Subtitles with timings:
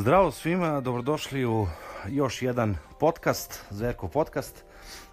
[0.00, 1.66] Zdravo svima, dobrodošli u
[2.08, 4.64] još jedan podcast, Zerko podcast.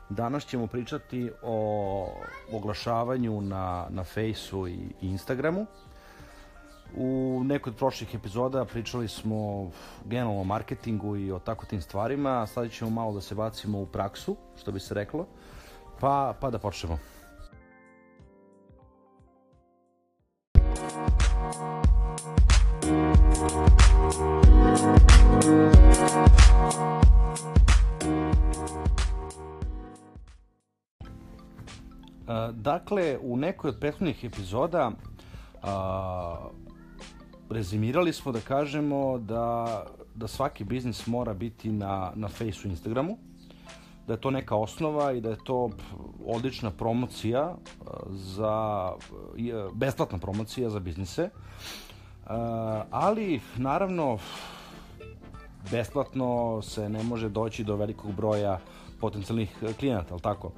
[0.10, 2.08] Danas ćemo pričati o
[2.52, 5.66] oglašavanju na, na Fejsu i Instagramu.
[6.96, 9.72] U nekoj od prošlih epizoda pričali smo
[10.06, 13.82] generalno o marketingu i o tako tim stvarima, a sada ćemo malo da se bacimo
[13.82, 15.28] u praksu, što bi se reklo,
[16.00, 17.00] pa, pa da počnemo.
[32.78, 34.92] Dakle, u nekoj od prethodnih epizoda
[35.64, 36.50] a,
[37.50, 43.18] rezimirali smo da kažemo da, da svaki biznis mora biti na, na Faceu Instagramu,
[44.08, 45.70] da je to neka osnova i da je to
[46.26, 47.56] odlična promocija
[48.10, 48.92] za,
[49.74, 51.30] besplatna promocija za biznise,
[52.92, 54.18] ali naravno
[55.72, 58.60] besplatno se ne može doći do velikog broja
[59.02, 60.52] potencijalnih klijenata, ali tako?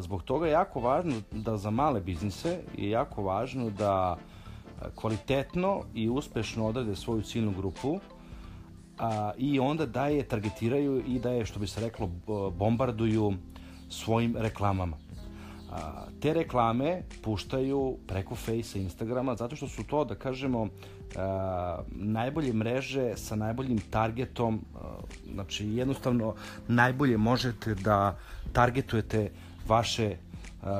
[0.00, 4.16] Zbog toga je jako važno da za male biznise je jako važno da
[4.94, 8.00] kvalitetno i uspešno odrade svoju ciljnu grupu
[8.98, 12.10] a, i onda da je targetiraju i da je, što bi se reklo,
[12.52, 13.32] bombarduju
[13.88, 14.96] svojim reklamama.
[15.72, 20.68] A, te reklame puštaju preko Face i Instagrama zato što su to, da kažemo,
[21.16, 24.78] a, najbolje mreže sa najboljim targetom, a,
[25.32, 26.34] znači jednostavno
[26.68, 28.16] najbolje možete da
[28.52, 29.30] targetujete
[29.68, 30.16] vaše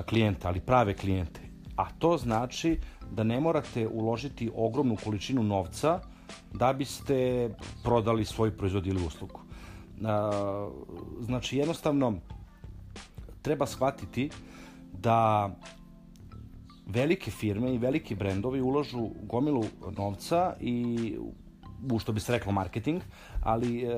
[0.08, 1.40] klijente, ali prave klijente.
[1.76, 2.78] A to znači
[3.10, 6.00] da ne morate uložiti ogromnu količinu novca
[6.52, 7.50] da biste
[7.82, 9.40] prodali svoj proizvod ili uslugu.
[11.20, 12.14] Znači, jednostavno,
[13.42, 14.30] treba shvatiti
[14.92, 15.50] da
[16.86, 19.64] velike firme i veliki brendovi ulažu gomilu
[19.96, 21.16] novca i
[21.92, 23.02] u što bi se reklo marketing,
[23.42, 23.88] ali e,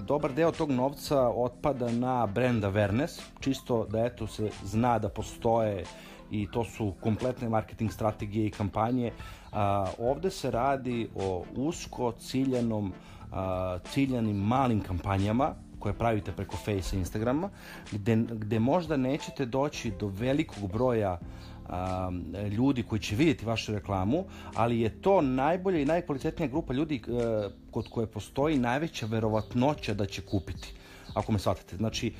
[0.00, 5.84] dobar deo tog novca otpada na brand awareness, čisto da eto se zna da postoje
[6.30, 9.12] i to su kompletne marketing strategije i kampanje.
[9.52, 12.92] A, ovde se radi o usko ciljanom,
[13.32, 17.48] a, ciljanim malim kampanjama koje pravite preko Face i Instagrama,
[17.92, 21.18] gde, gde možda nećete doći do velikog broja
[22.50, 27.00] ljudi koji će vidjeti vašu reklamu, ali je to najbolja i najkvalitetnija grupa ljudi e,
[27.70, 30.74] kod koje postoji najveća verovatnoća da će kupiti
[31.14, 31.76] ako me shvatite.
[31.76, 32.12] Znači, e,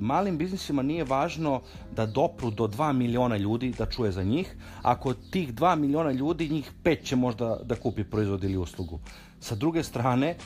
[0.00, 1.60] malim biznisima nije važno
[1.96, 6.48] da dopru do 2 miliona ljudi da čuje za njih, ako tih 2 miliona ljudi,
[6.48, 9.00] njih 5 će možda da kupi proizvod ili uslugu.
[9.40, 10.36] Sa druge strane,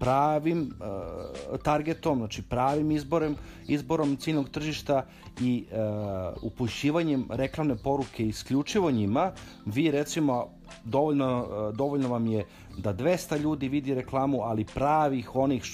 [0.00, 3.36] pravim uh, targetom, znači pravim izborem,
[3.68, 5.06] izborom ciljnog tržišta
[5.40, 9.32] i uh, upućivanjem reklamne poruke isključivo njima,
[9.66, 10.46] vi recimo
[10.84, 12.46] dovoljno, uh, dovoljno vam je
[12.80, 15.64] da 200 ljudi vidi reklamu, ali pravih onih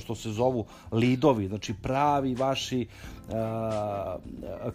[0.00, 2.86] što, se zovu lidovi, znači pravi vaši
[3.28, 3.34] uh,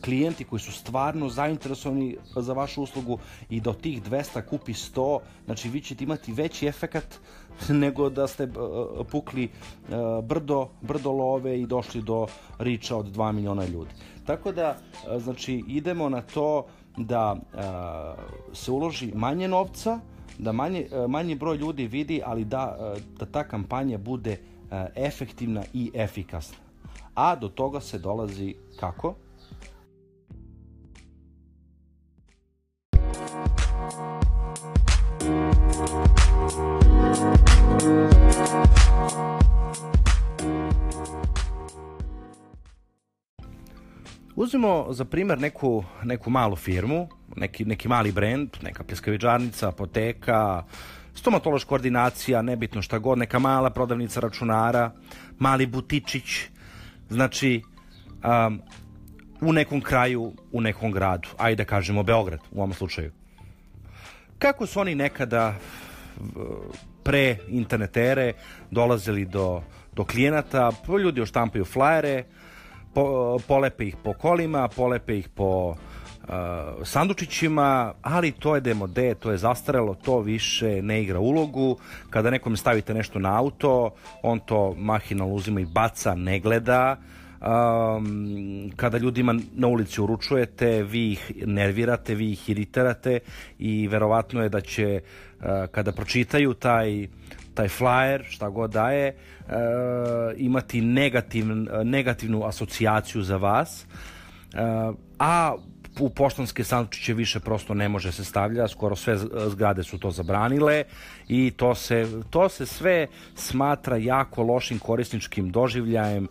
[0.04, 3.18] klijenti koji su stvarno zainteresovani za vašu uslugu
[3.50, 7.20] i do tih 200 kupi 100, znači vi ćete imati veći efekat
[7.84, 12.28] nego da ste uh, pukli uh, brdo, brdo love i došli do
[12.60, 13.92] riča od 2 miliona ljudi.
[14.26, 14.78] Tako da,
[15.18, 16.66] znači, idemo na to
[16.98, 17.36] da
[18.54, 20.00] se uloži manje novca,
[20.40, 24.38] da manje, manji broj ljudi vidi, ali da, da ta kampanja bude
[24.96, 26.58] efektivna i efikasna.
[27.16, 29.16] A do toga se dolazi kako?
[44.36, 50.64] Uzmimo za primer neku, neku malu firmu, neki, neki mali brend, neka pljeskavičarnica, apoteka,
[51.16, 54.92] stomatološka ordinacija, nebitno šta god, neka mala prodavnica računara,
[55.40, 56.50] mali butičić,
[57.10, 57.62] znači
[58.24, 58.62] um,
[59.42, 63.12] u nekom kraju, u nekom gradu, ajde da kažemo Beograd u ovom slučaju.
[64.40, 65.56] Kako su oni nekada
[67.04, 68.34] pre internetere
[68.72, 69.62] dolazili do,
[69.94, 70.72] do klijenata,
[71.04, 72.24] ljudi oštampaju flajere,
[72.94, 75.78] po, polepe ih po kolima, polepe ih po uh,
[76.84, 81.78] sandučićima, ali to je demode, to je zastarelo, to više ne igra ulogu.
[82.10, 83.92] Kada nekom stavite nešto na auto,
[84.22, 86.98] on to mahinalno uzima i baca, ne gleda.
[87.42, 93.20] Um, kada ljudima na ulici uručujete, vi ih nervirate, vi ih iritirate
[93.60, 97.08] i verovatno je da će uh, kada pročitaju taj
[97.54, 99.16] taj flyer, šta god daje, e,
[100.38, 101.46] imati negativ,
[101.84, 103.84] negativnu asocijaciju za vas.
[103.84, 103.86] E,
[105.20, 105.56] a
[106.00, 109.18] u poštanske sandučiće više prosto ne može se stavlja, skoro sve
[109.48, 110.84] zgrade su to zabranile
[111.28, 116.28] i to se, to se sve smatra jako lošim korisničkim doživljajem,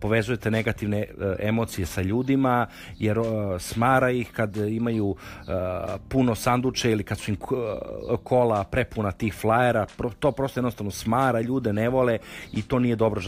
[0.00, 1.06] povezujete negativne
[1.38, 2.66] emocije sa ljudima,
[2.98, 3.18] jer
[3.58, 5.16] smara ih kad imaju
[6.08, 7.36] puno sanduče ili kad su im
[8.24, 9.86] kola prepuna tih flajera,
[10.18, 12.18] to prosto jednostavno smara, ljude ne vole
[12.52, 13.20] i to nije dobro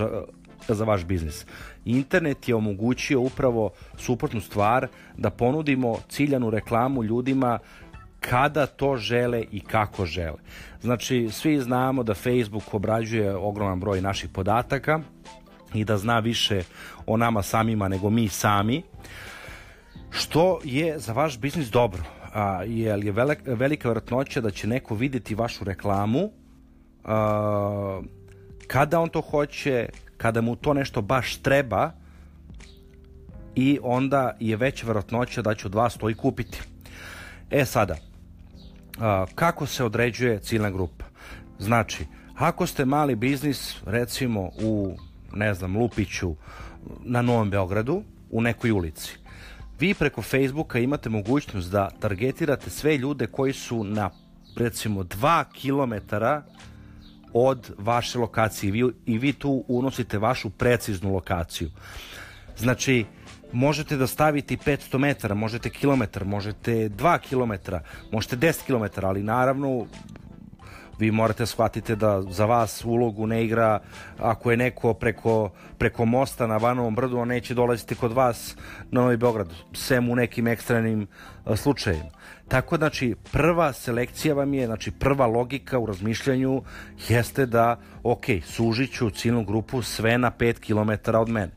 [0.68, 1.46] za vaš biznis.
[1.84, 4.86] Internet je omogućio upravo suprotnu stvar
[5.16, 7.58] da ponudimo ciljanu reklamu ljudima
[8.20, 10.38] kada to žele i kako žele.
[10.80, 15.00] Znači, svi znamo da Facebook obrađuje ogroman broj naših podataka
[15.74, 16.62] i da zna više
[17.06, 18.82] o nama samima nego mi sami,
[20.10, 22.02] što je za vaš biznis dobro.
[22.34, 26.30] A, jer je velika, vjerojatnoća da će neko videti vašu reklamu
[27.04, 28.00] a,
[28.66, 29.88] kada on to hoće,
[30.22, 31.90] kada mu to nešto baš treba
[33.54, 36.60] i onda je veća verovatnoća da će od vas to i kupiti.
[37.50, 37.96] E sada,
[39.34, 41.04] kako se određuje ciljna grupa?
[41.58, 44.96] Znači, ako ste mali biznis, recimo u,
[45.34, 46.34] ne znam, Lupiću,
[47.04, 49.18] na Novom Beogradu, u nekoj ulici,
[49.80, 54.10] vi preko Facebooka imate mogućnost da targetirate sve ljude koji su na
[54.56, 56.42] recimo 2 kilometara
[57.34, 61.70] od vaše lokacije vi, i vi tu unosite vašu preciznu lokaciju.
[62.56, 63.04] Znači,
[63.52, 67.82] možete da stavite 500 metara, možete kilometar, možete 2 kilometra,
[68.12, 69.86] možete 10 kilometara, ali naravno
[71.02, 73.80] vi morate shvatiti da za vas ulogu ne igra
[74.18, 78.56] ako je neko preko, preko mosta na Vanovom brdu, on neće dolaziti kod vas
[78.90, 81.06] na Novi Beograd, sem u nekim ekstranim
[81.56, 82.10] slučajima.
[82.48, 86.62] Tako znači prva selekcija vam je, znači prva logika u razmišljanju
[87.08, 91.52] jeste da ok, sužiću ciljnu grupu sve na 5 km od mene.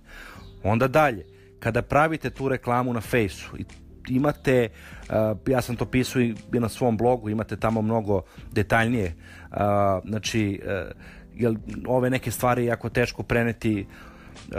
[0.64, 1.26] Onda dalje,
[1.60, 3.66] kada pravite tu reklamu na fejsu i
[4.10, 4.70] imate,
[5.10, 5.16] uh,
[5.48, 8.22] ja sam to pisao i na svom blogu, imate tamo mnogo
[8.52, 9.16] detaljnije,
[9.52, 9.58] uh,
[10.06, 10.92] znači, uh,
[11.36, 11.56] jer
[11.88, 13.88] ove neke stvari je jako teško preneti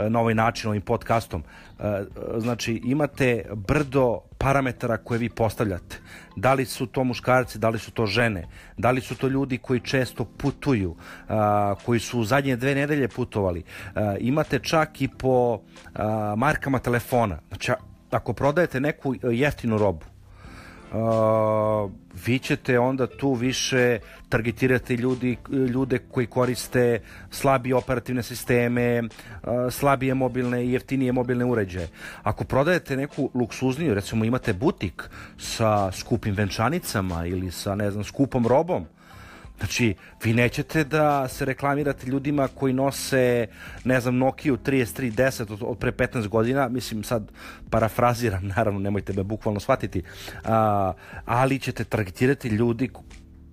[0.09, 1.43] na ovaj način, ovim podcastom.
[2.37, 5.97] Znači, imate brdo parametara koje vi postavljate.
[6.35, 8.47] Da li su to muškarci, da li su to žene,
[8.77, 10.95] da li su to ljudi koji često putuju,
[11.85, 13.63] koji su u zadnje dve nedelje putovali.
[14.19, 15.61] Imate čak i po
[16.37, 17.39] markama telefona.
[17.47, 17.71] Znači,
[18.11, 20.05] ako prodajete neku jeftinu robu,
[20.91, 21.91] uh,
[22.25, 23.99] vi ćete onda tu više
[24.29, 25.37] targetirati ljudi,
[25.73, 26.99] ljude koji koriste
[27.31, 29.09] slabije operativne sisteme, uh,
[29.71, 31.87] slabije mobilne i jeftinije mobilne uređaje.
[32.23, 38.47] Ako prodajete neku luksuzniju, recimo imate butik sa skupim venčanicama ili sa, ne znam, skupom
[38.47, 38.85] robom,
[39.57, 43.47] Znači, vi nećete da se reklamirate ljudima koji nose,
[43.83, 47.31] ne znam, Nokia 3310 od, od pre 15 godina, mislim sad
[47.69, 50.03] parafraziram, naravno, nemojte me bukvalno shvatiti,
[50.43, 50.93] a,
[51.25, 52.89] ali ćete targetirati ljudi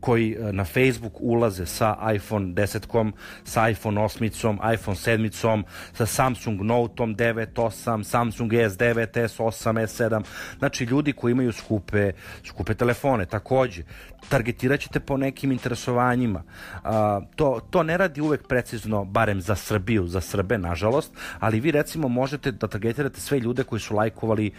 [0.05, 3.13] koji e, na Facebook ulaze sa iPhone 10-kom,
[3.45, 10.23] sa iPhone 8-icom, iPhone 7-icom, sa Samsung Note-om 9, 8, Samsung S9, S8, S7,
[10.59, 12.13] znači ljudi koji imaju skupe,
[12.45, 13.27] skupe telefone.
[13.27, 13.83] Takođe,
[14.29, 16.43] targetirat ćete po nekim interesovanjima.
[16.83, 21.71] A, to, to ne radi uvek precizno, barem za Srbiju, za Srbe, nažalost, ali vi
[21.71, 24.51] recimo možete da targetirate sve ljude koji su lajkovali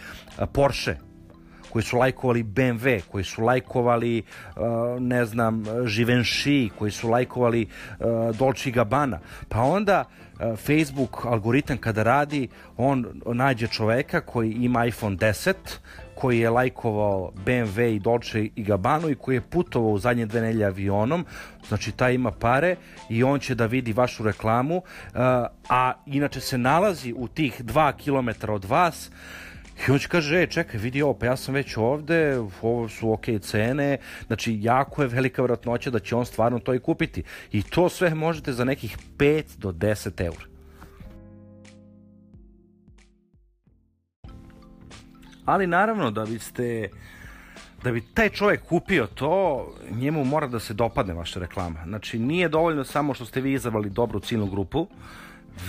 [0.53, 0.95] Porsche
[1.75, 4.23] koji su lajkovali BMW, koji su lajkovali,
[4.55, 4.63] uh,
[4.99, 7.67] ne znam, Givenchy, koji su lajkovali
[7.99, 9.19] uh, Dolce Gabbana.
[9.49, 15.53] Pa onda uh, Facebook algoritam kada radi, on nađe čoveka koji ima iPhone 10,
[16.15, 20.41] koji je lajkovao BMW i Dolce i Gabbana i koji je putovao u zadnje dve
[20.41, 21.25] nelje avionom,
[21.67, 22.75] znači taj ima pare
[23.09, 24.81] i on će da vidi vašu reklamu,
[25.69, 29.11] a inače se nalazi u tih dva kilometra od vas,
[29.87, 33.11] I on će kaže, e, čekaj, vidi ovo, pa ja sam već ovde, ovo su
[33.11, 37.23] ok cene, znači jako je velika vratnoća da će on stvarno to i kupiti.
[37.51, 40.45] I to sve možete za nekih 5 do 10 eura.
[45.45, 46.89] Ali naravno da biste
[47.83, 51.83] da bi taj čovjek kupio to, njemu mora da se dopadne vaša reklama.
[51.85, 54.87] Znači, nije dovoljno samo što ste vi izabrali dobru ciljnu grupu,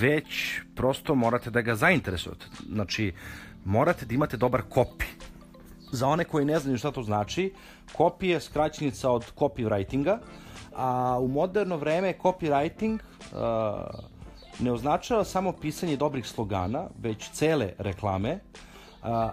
[0.01, 2.47] već prosto morate da ga zainteresujete.
[2.73, 3.13] Znači,
[3.67, 5.05] morate da imate dobar kopi.
[5.93, 7.53] Za one koji ne znaju šta to znači,
[7.93, 10.19] kopi je skraćenica od copywritinga,
[10.77, 13.39] a u moderno vreme copywriting uh,
[14.59, 18.39] ne označava samo pisanje dobrih slogana, već cele reklame, uh,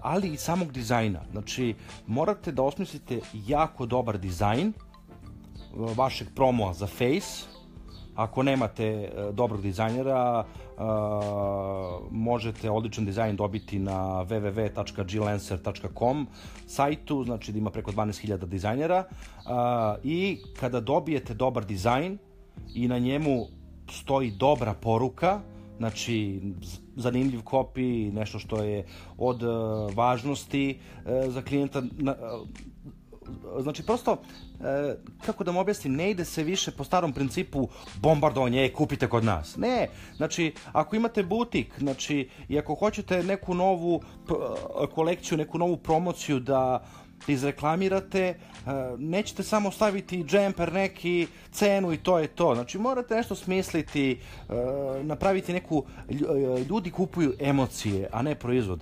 [0.01, 1.19] ali i samog dizajna.
[1.31, 1.75] Znači,
[2.07, 4.73] morate da osmislite jako dobar dizajn
[5.75, 7.52] vašeg promoa za Face,
[8.15, 10.45] Ako nemate e, dobrog dizajnera, e,
[12.11, 16.27] možete odličan dizajn dobiti na www.glancer.com
[16.67, 19.03] sajtu, znači da ima preko 12.000 dizajnera e,
[20.03, 22.17] i kada dobijete dobar dizajn
[22.73, 23.45] i na njemu
[23.89, 25.41] stoji dobra poruka,
[25.77, 26.41] znači
[26.95, 28.85] zanimljiv kopi, nešto što je
[29.17, 29.41] od
[29.95, 30.79] važnosti
[31.27, 31.81] za klijenta,
[33.59, 34.21] znači prosto,
[34.61, 39.07] e, kako da mu objasnim, ne ide se više po starom principu bombardovanje, e, kupite
[39.07, 39.57] kod nas.
[39.57, 39.87] Ne,
[40.17, 44.01] znači, ako imate butik, znači, i ako hoćete neku novu
[44.95, 46.83] kolekciju, neku novu promociju da
[47.27, 48.35] izreklamirate, e,
[48.97, 52.55] nećete samo staviti džemper neki, cenu i to je to.
[52.55, 54.53] Znači morate nešto smisliti, e,
[55.03, 55.83] napraviti neku,
[56.69, 58.79] ljudi kupuju emocije, a ne proizvod.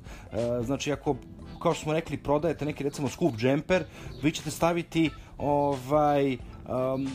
[0.64, 1.16] Znači ako
[1.62, 3.84] kao što smo rekli, prodajete neki recimo skup džemper,
[4.24, 7.10] vi ćete staviti ovaj um,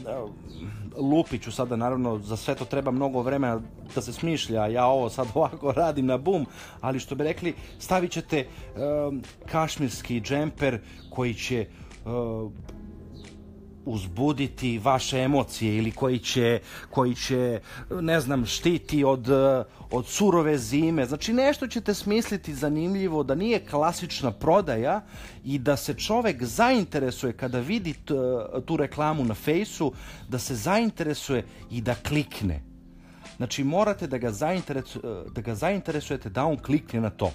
[0.96, 3.60] lupiću sada naravno za sve to treba mnogo vremena
[3.94, 6.46] da se smišlja ja ovo sad ovako radim na bum
[6.80, 10.78] ali što bi rekli stavit ćete um, kašmirski džemper
[11.10, 11.66] koji će
[12.04, 12.52] uh,
[13.86, 19.28] uzbuditi vaše emocije ili koji će, koji će ne znam, štiti od,
[19.90, 21.06] od surove zime.
[21.06, 25.00] Znači nešto ćete smisliti zanimljivo da nije klasična prodaja
[25.44, 27.94] i da se čovek zainteresuje kada vidi
[28.66, 29.92] tu reklamu na fejsu,
[30.28, 32.62] da se zainteresuje i da klikne.
[33.36, 35.00] Znači morate da ga, zainteresu,
[35.34, 37.32] da ga zainteresujete da on klikne na to.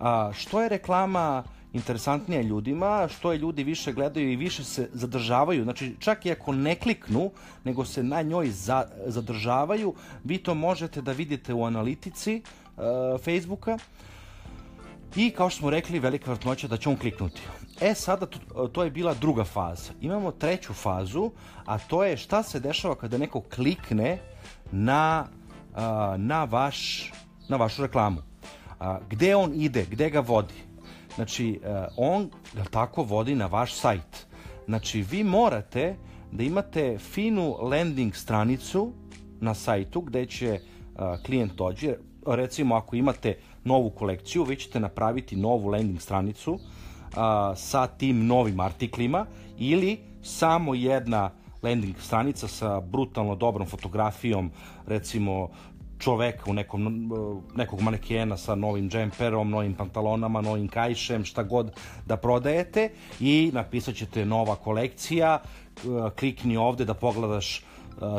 [0.00, 1.42] A, što je reklama
[1.74, 5.64] interesantnija ljudima, što je ljudi više gledaju i više se zadržavaju.
[5.64, 7.30] Znači, čak i ako ne kliknu,
[7.64, 12.42] nego se na njoj za, zadržavaju, vi to možete da vidite u analitici
[12.76, 13.78] uh, Facebooka
[15.16, 17.42] i kao što smo rekli, velika vrtnoća da će on kliknuti.
[17.80, 19.92] E, sada to, to je bila druga faza.
[20.00, 21.30] Imamo treću fazu,
[21.66, 24.18] a to je šta se dešava kada neko klikne
[24.72, 25.26] na,
[26.16, 27.12] na, vaš,
[27.48, 28.22] na vašu reklamu.
[29.10, 30.73] Gde on ide, gde ga vodi?
[31.14, 34.26] Znači, e, on ga tako vodi na vaš sajt.
[34.66, 35.96] Znači, vi morate
[36.32, 38.92] da imate finu landing stranicu
[39.40, 40.60] na sajtu gde će e,
[41.26, 41.94] klijent dođe.
[42.26, 46.58] Recimo, ako imate novu kolekciju, vi ćete napraviti novu landing stranicu
[47.56, 49.26] sa tim novim artiklima
[49.58, 51.30] ili samo jedna
[51.62, 54.50] landing stranica sa brutalno dobrom fotografijom,
[54.86, 55.48] recimo
[55.98, 57.10] čoveka u nekom,
[57.54, 61.72] nekog manekena sa novim džemperom, novim pantalonama, novim kajšem, šta god
[62.06, 65.38] da prodajete i napisat ćete nova kolekcija,
[66.18, 67.64] klikni ovde da pogledaš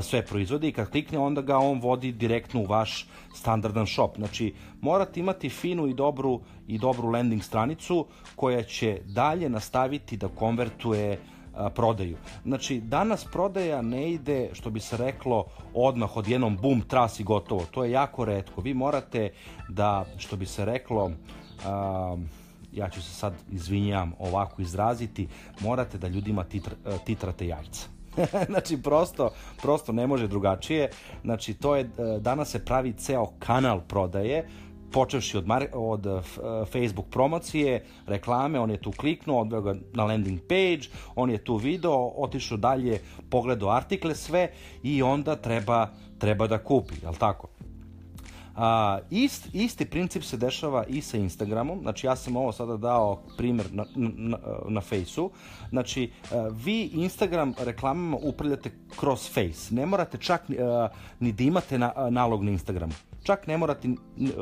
[0.02, 4.16] sve proizvode i kad klikne onda ga on vodi direktno u vaš standardan shop.
[4.18, 8.06] Znači morate imati finu i dobru i dobru landing stranicu
[8.36, 11.35] koja će dalje nastaviti da konvertuje uh,
[11.76, 12.18] prodaju.
[12.44, 17.24] Znači, danas prodaja ne ide, što bi se reklo, odmah od jednom bum, tras i
[17.24, 17.66] gotovo.
[17.72, 18.62] To je jako redko.
[18.62, 19.32] Vi morate
[19.70, 21.12] da, što bi se reklo,
[21.66, 22.18] a,
[22.74, 25.28] ja ću se sad, izvinjam, ovako izraziti,
[25.60, 27.88] morate da ljudima titra, titrate jajca.
[28.50, 29.30] znači prosto,
[29.62, 30.90] prosto ne može drugačije.
[31.24, 34.48] Znači to je danas se pravi ceo kanal prodaje
[34.92, 36.22] počevši od, od uh,
[36.72, 41.58] Facebook promocije, reklame, on je tu kliknuo, odveo ga na landing page, on je tu
[41.58, 44.50] video, otišao dalje, pogledao artikle sve
[44.84, 47.48] i onda treba, treba da kupi, jel tako?
[48.56, 53.22] A, ist, isti princip se dešava i sa Instagramom, znači ja sam ovo sada dao
[53.38, 54.38] primer na, na,
[54.68, 55.30] na Faceu,
[55.70, 56.12] znači
[56.52, 60.42] vi Instagram reklamama upravljate kroz Face, ne morate čak
[61.20, 62.94] ni da imate na, nalog na Instagramu.
[63.26, 63.88] Čak ne morate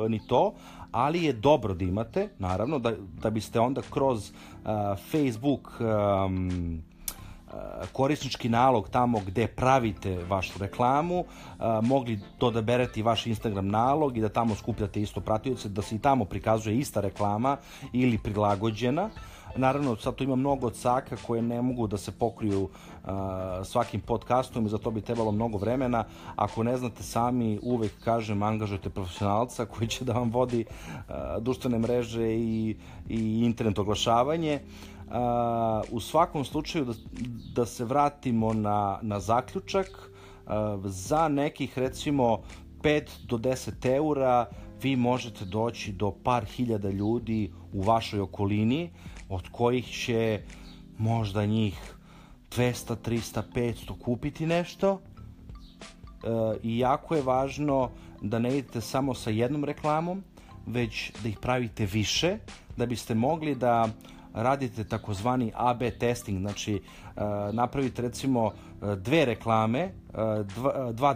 [0.10, 0.54] ni to,
[0.92, 4.70] ali je dobro da imate, naravno, da, da biste onda kroz uh,
[5.12, 6.84] Facebook um,
[7.92, 11.25] korisnički nalog tamo gde pravite vašu reklamu,
[11.82, 15.96] mogli to da berete vaš Instagram nalog i da tamo skupljate isto pratioce, da se
[15.96, 17.58] i tamo prikazuje ista reklama
[17.94, 19.10] ili prilagođena.
[19.56, 23.10] Naravno, sad tu ima mnogo caka koje ne mogu da se pokriju uh,
[23.64, 26.04] svakim podcastom i za to bi trebalo mnogo vremena.
[26.36, 31.80] Ako ne znate sami, uvek kažem, angažujete profesionalca koji će da vam vodi uh, društvene
[31.80, 32.76] mreže i,
[33.10, 34.60] i internet oglašavanje.
[35.08, 35.14] Uh,
[35.92, 36.94] u svakom slučaju da,
[37.56, 40.52] da se vratimo na, na zaključak, uh,
[40.86, 42.40] za nekih recimo
[42.82, 44.46] 5 do 10 eura
[44.82, 48.90] vi možete doći do par hiljada ljudi u vašoj okolini
[49.34, 50.42] od kojih će
[50.98, 51.96] možda njih
[52.56, 55.02] 200, 300, 500 kupiti nešto.
[55.02, 57.90] E, I jako je važno
[58.22, 60.24] da ne idete samo sa jednom reklamom,
[60.66, 62.38] već da ih pravite više,
[62.78, 63.90] da biste mogli da
[64.34, 66.82] radite takozvani AB testing, znači e,
[67.54, 69.90] napravite recimo e, dve reklame,
[70.56, 71.13] dva, dva,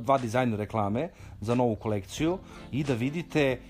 [0.00, 1.08] dva dizajn reklame
[1.40, 2.38] za novu kolekciju
[2.72, 3.60] i da vidite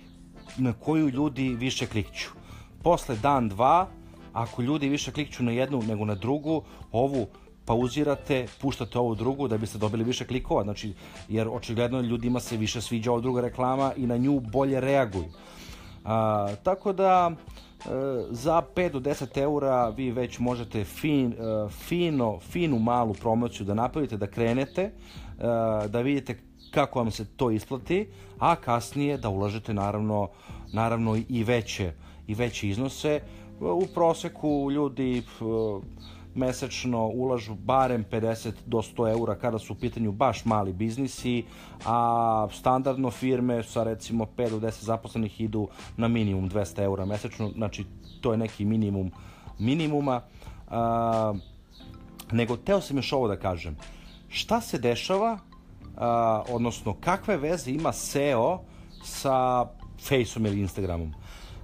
[0.57, 2.38] na koju ljudi više klikću.
[2.83, 3.89] Posle dan, dva,
[4.33, 7.27] ako ljudi više klikću na jednu nego na drugu, ovu
[7.65, 10.95] pauzirate, puštate ovu drugu da biste dobili više klikova, znači,
[11.29, 15.29] jer očigledno ljudima se više sviđa ova druga reklama i na nju bolje reaguju.
[16.05, 17.89] A, tako da, e,
[18.31, 23.75] za 5 do 10 eura vi već možete fin, e, fino, finu malu promociju da
[23.75, 24.93] napravite, da krenete, e,
[25.89, 26.39] da vidite
[26.71, 30.29] kako vam se to isplati, a kasnije da ulažete naravno,
[30.73, 31.93] naravno i veće,
[32.27, 33.21] i veće iznose.
[33.61, 35.23] U proseku ljudi
[36.39, 41.45] mesečno ulažu barem 50 do 100 eura kada su u pitanju baš mali biznisi,
[41.87, 47.51] a standardno firme sa recimo 5 do 10 zaposlenih idu na minimum 200 eura mesečno,
[47.51, 47.85] znači
[48.21, 49.13] to je neki minimum
[49.59, 50.21] minimuma.
[50.71, 51.35] A,
[52.33, 53.77] nego teo sam još ovo da kažem.
[54.29, 55.39] Šta se dešava,
[55.97, 58.61] a, odnosno kakve veze ima SEO
[59.05, 59.67] sa
[59.99, 61.15] Faceom ili Instagramom?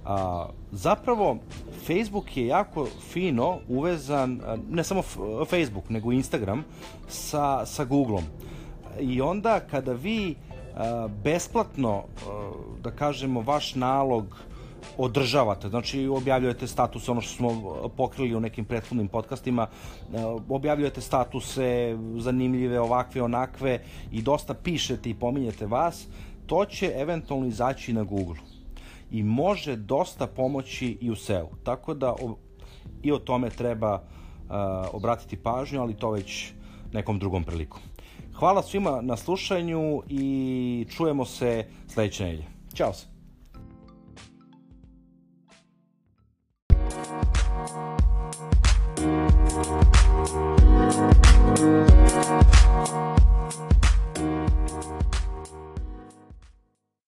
[0.05, 1.37] A, zapravo,
[1.85, 5.01] Facebook je jako fino uvezan, ne samo
[5.49, 6.63] Facebook, nego Instagram,
[7.07, 8.23] sa, sa Googleom.
[8.99, 10.35] I onda kada vi
[10.75, 12.51] a, besplatno, a,
[12.83, 14.37] da kažemo, vaš nalog
[14.97, 19.67] održavate, znači objavljujete statuse, ono što smo pokrili u nekim prethodnim podcastima,
[20.49, 23.81] objavljujete statuse zanimljive, ovakve, onakve
[24.11, 26.07] i dosta pišete i pominjete vas,
[26.45, 28.54] to će eventualno izaći na Google
[29.11, 31.49] i može dosta pomoći i u SEO.
[31.63, 32.35] Tako da o,
[33.03, 34.55] i o tome treba uh,
[34.93, 36.51] obratiti pažnju, ali to već
[36.93, 37.81] nekom drugom prilikom.
[38.33, 42.45] Hvala svima na slušanju i čujemo se sledeće nedelje.
[42.73, 43.14] Ćao se!